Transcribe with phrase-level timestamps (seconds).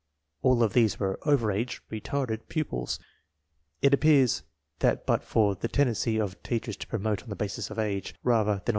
[0.41, 2.97] All of these were over age ("retarded") pupils.
[3.83, 4.41] It appears
[4.79, 8.15] that but for the tendency of teach ers to promote on the basis of age,
[8.23, 8.69] rather than on the 12 13 7.